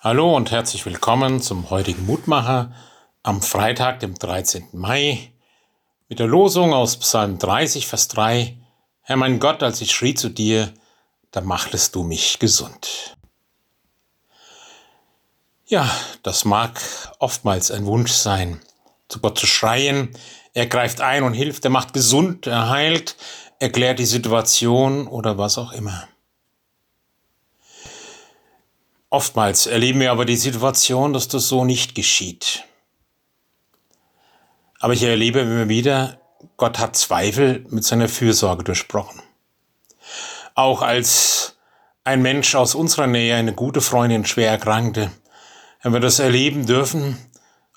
Hallo 0.00 0.36
und 0.36 0.52
herzlich 0.52 0.86
willkommen 0.86 1.42
zum 1.42 1.70
heutigen 1.70 2.06
Mutmacher 2.06 2.72
am 3.24 3.42
Freitag, 3.42 3.98
dem 3.98 4.14
13. 4.14 4.68
Mai, 4.70 5.32
mit 6.08 6.20
der 6.20 6.28
Losung 6.28 6.72
aus 6.72 6.98
Psalm 6.98 7.40
30, 7.40 7.88
Vers 7.88 8.06
3. 8.06 8.56
Herr 9.00 9.16
mein 9.16 9.40
Gott, 9.40 9.64
als 9.64 9.80
ich 9.80 9.90
schrie 9.90 10.14
zu 10.14 10.28
dir, 10.28 10.72
da 11.32 11.40
machtest 11.40 11.96
du 11.96 12.04
mich 12.04 12.38
gesund. 12.38 13.16
Ja, 15.66 15.90
das 16.22 16.44
mag 16.44 16.80
oftmals 17.18 17.72
ein 17.72 17.84
Wunsch 17.84 18.12
sein, 18.12 18.60
zu 19.08 19.18
Gott 19.18 19.36
zu 19.36 19.48
schreien. 19.48 20.16
Er 20.54 20.68
greift 20.68 21.00
ein 21.00 21.24
und 21.24 21.34
hilft, 21.34 21.64
er 21.64 21.72
macht 21.72 21.92
gesund, 21.92 22.46
er 22.46 22.70
heilt, 22.70 23.16
erklärt 23.58 23.98
die 23.98 24.06
Situation 24.06 25.08
oder 25.08 25.38
was 25.38 25.58
auch 25.58 25.72
immer. 25.72 26.06
Oftmals 29.10 29.66
erleben 29.66 30.00
wir 30.00 30.12
aber 30.12 30.26
die 30.26 30.36
Situation, 30.36 31.12
dass 31.12 31.28
das 31.28 31.48
so 31.48 31.64
nicht 31.64 31.94
geschieht. 31.94 32.64
Aber 34.80 34.92
ich 34.92 35.02
erlebe 35.02 35.40
immer 35.40 35.68
wieder, 35.68 36.20
Gott 36.56 36.78
hat 36.78 36.96
Zweifel 36.96 37.64
mit 37.70 37.84
seiner 37.84 38.08
Fürsorge 38.08 38.64
durchbrochen. 38.64 39.22
Auch 40.54 40.82
als 40.82 41.56
ein 42.04 42.22
Mensch 42.22 42.54
aus 42.54 42.74
unserer 42.74 43.06
Nähe, 43.06 43.34
eine 43.34 43.54
gute 43.54 43.80
Freundin, 43.80 44.26
schwer 44.26 44.50
erkrankte, 44.50 45.10
wenn 45.82 45.92
wir 45.92 46.00
das 46.00 46.18
erleben 46.18 46.66
dürfen, 46.66 47.16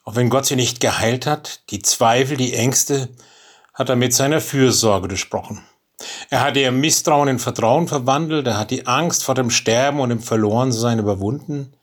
auch 0.03 0.15
wenn 0.15 0.29
Gott 0.29 0.45
sie 0.45 0.55
nicht 0.55 0.79
geheilt 0.79 1.25
hat, 1.25 1.69
die 1.69 1.81
Zweifel, 1.81 2.37
die 2.37 2.53
Ängste, 2.53 3.09
hat 3.73 3.89
er 3.89 3.95
mit 3.95 4.13
seiner 4.13 4.41
Fürsorge 4.41 5.07
durchbrochen. 5.07 5.63
Er 6.31 6.39
hat 6.39 6.55
ihr 6.55 6.71
Misstrauen 6.71 7.27
in 7.27 7.39
Vertrauen 7.39 7.89
verwandelt, 7.89 8.47
er 8.47 8.57
hat 8.57 8.71
die 8.71 8.87
Angst 8.87 9.21
vor 9.25 9.35
dem 9.35 9.49
Sterben 9.49 9.99
und 9.99 10.09
dem 10.09 10.21
Verlorensein 10.21 10.97
überwunden, 10.97 11.73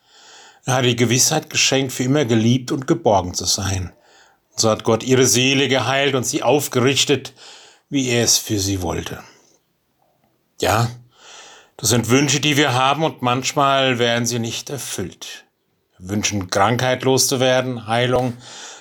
er 0.65 0.77
hat 0.77 0.87
die 0.87 0.97
Gewissheit 0.97 1.51
geschenkt, 1.51 1.93
für 1.93 2.05
immer 2.05 2.24
geliebt 2.24 2.73
und 2.73 2.87
geborgen 2.87 3.34
zu 3.34 3.45
sein. 3.45 3.93
Und 4.51 4.60
so 4.60 4.71
hat 4.71 4.85
Gott 4.85 5.02
ihre 5.02 5.27
Seele 5.27 5.68
geheilt 5.68 6.15
und 6.15 6.24
sie 6.24 6.43
aufgerichtet, 6.43 7.35
wie 7.90 8.09
er 8.09 8.24
es 8.24 8.38
für 8.38 8.59
sie 8.59 8.80
wollte. 8.80 9.23
Ja, 10.62 10.88
das 11.77 11.90
sind 11.90 12.09
Wünsche, 12.09 12.40
die 12.40 12.57
wir 12.57 12.73
haben 12.73 13.05
und 13.05 13.21
manchmal 13.21 13.99
werden 13.99 14.24
sie 14.24 14.38
nicht 14.38 14.71
erfüllt. 14.71 15.45
Wir 15.99 16.09
wünschen, 16.09 16.49
Krankheit 16.49 17.05
loszuwerden, 17.05 17.87
Heilung 17.87 18.38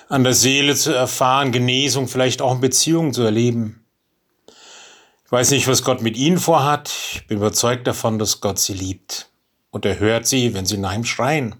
an 0.08 0.24
der 0.24 0.32
Seele 0.32 0.76
zu 0.76 0.94
erfahren, 0.94 1.52
Genesung 1.52 2.08
vielleicht 2.08 2.40
auch 2.40 2.54
in 2.54 2.62
Beziehungen 2.62 3.12
zu 3.12 3.22
erleben. 3.22 3.77
Ich 5.28 5.32
weiß 5.32 5.50
nicht, 5.50 5.68
was 5.68 5.84
Gott 5.84 6.00
mit 6.00 6.16
ihnen 6.16 6.38
vorhat. 6.38 6.90
Ich 7.12 7.26
bin 7.26 7.36
überzeugt 7.36 7.86
davon, 7.86 8.18
dass 8.18 8.40
Gott 8.40 8.58
sie 8.58 8.72
liebt. 8.72 9.28
Und 9.70 9.84
er 9.84 9.98
hört 9.98 10.26
sie, 10.26 10.54
wenn 10.54 10.64
sie 10.64 10.78
nach 10.78 10.94
ihm 10.94 11.04
schreien. 11.04 11.54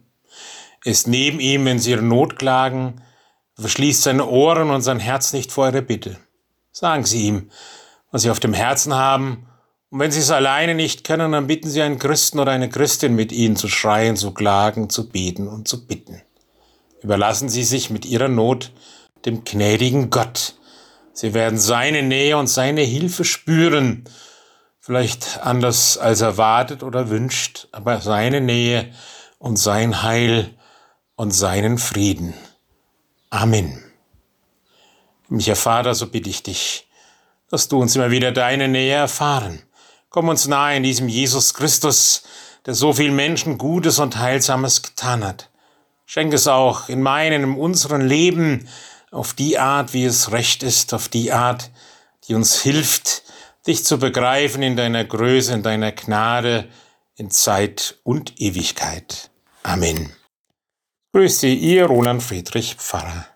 Ist 0.84 1.06
neben 1.06 1.38
ihm, 1.38 1.66
wenn 1.66 1.78
sie 1.78 1.90
ihre 1.90 2.00
Not 2.00 2.38
klagen. 2.38 3.02
Er 3.58 3.60
verschließt 3.60 4.04
seine 4.04 4.26
Ohren 4.26 4.70
und 4.70 4.80
sein 4.80 5.00
Herz 5.00 5.34
nicht 5.34 5.52
vor 5.52 5.68
ihrer 5.68 5.82
Bitte. 5.82 6.16
Sagen 6.72 7.04
Sie 7.04 7.26
ihm, 7.26 7.50
was 8.10 8.22
Sie 8.22 8.30
auf 8.30 8.40
dem 8.40 8.54
Herzen 8.54 8.94
haben. 8.94 9.46
Und 9.90 9.98
wenn 9.98 10.12
Sie 10.12 10.20
es 10.20 10.30
alleine 10.30 10.74
nicht 10.74 11.04
können, 11.04 11.32
dann 11.32 11.46
bitten 11.46 11.68
Sie 11.68 11.82
einen 11.82 11.98
Christen 11.98 12.38
oder 12.38 12.52
eine 12.52 12.70
Christin 12.70 13.16
mit 13.16 13.32
Ihnen 13.32 13.56
zu 13.56 13.68
schreien, 13.68 14.16
zu 14.16 14.32
klagen, 14.32 14.88
zu 14.88 15.10
beten 15.10 15.46
und 15.46 15.68
zu 15.68 15.86
bitten. 15.86 16.22
Überlassen 17.02 17.50
Sie 17.50 17.64
sich 17.64 17.90
mit 17.90 18.06
Ihrer 18.06 18.28
Not 18.28 18.72
dem 19.26 19.44
gnädigen 19.44 20.08
Gott, 20.08 20.54
Sie 21.20 21.34
werden 21.34 21.58
seine 21.58 22.04
Nähe 22.04 22.36
und 22.36 22.46
seine 22.46 22.82
Hilfe 22.82 23.24
spüren. 23.24 24.04
Vielleicht 24.78 25.40
anders 25.42 25.98
als 25.98 26.20
erwartet 26.20 26.84
oder 26.84 27.10
wünscht, 27.10 27.66
aber 27.72 28.00
seine 28.00 28.40
Nähe 28.40 28.94
und 29.40 29.56
sein 29.56 30.04
Heil 30.04 30.54
und 31.16 31.32
seinen 31.32 31.78
Frieden. 31.78 32.34
Amen. 33.30 33.82
Micher 35.28 35.56
Vater, 35.56 35.96
so 35.96 36.06
bitte 36.06 36.30
ich 36.30 36.44
dich, 36.44 36.86
dass 37.50 37.66
du 37.66 37.80
uns 37.80 37.96
immer 37.96 38.12
wieder 38.12 38.30
deine 38.30 38.68
Nähe 38.68 38.94
erfahren. 38.94 39.60
Komm 40.10 40.28
uns 40.28 40.46
nahe 40.46 40.76
in 40.76 40.84
diesem 40.84 41.08
Jesus 41.08 41.52
Christus, 41.52 42.22
der 42.64 42.74
so 42.74 42.92
viel 42.92 43.10
Menschen 43.10 43.58
Gutes 43.58 43.98
und 43.98 44.18
Heilsames 44.18 44.82
getan 44.82 45.24
hat. 45.24 45.50
Schenk 46.06 46.32
es 46.32 46.46
auch 46.46 46.88
in 46.88 47.02
meinem, 47.02 47.42
in 47.42 47.58
unserem 47.58 48.02
Leben, 48.02 48.68
auf 49.10 49.34
die 49.34 49.58
Art, 49.58 49.92
wie 49.92 50.04
es 50.04 50.32
recht 50.32 50.62
ist, 50.62 50.94
auf 50.94 51.08
die 51.08 51.32
Art, 51.32 51.70
die 52.26 52.34
uns 52.34 52.60
hilft, 52.60 53.22
dich 53.66 53.84
zu 53.84 53.98
begreifen 53.98 54.62
in 54.62 54.76
deiner 54.76 55.04
Größe, 55.04 55.54
in 55.54 55.62
deiner 55.62 55.92
Gnade, 55.92 56.68
in 57.16 57.30
Zeit 57.30 57.98
und 58.04 58.40
Ewigkeit. 58.40 59.30
Amen. 59.62 60.12
Grüß 61.12 61.40
Sie, 61.40 61.54
Ihr 61.54 61.86
Roland 61.86 62.22
Friedrich 62.22 62.76
Pfarrer. 62.76 63.26